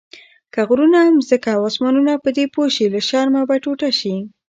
[0.53, 4.15] که غرونه، ځمکه او اسمانونه پدې پوه شي له شرمه به ټوټه شي.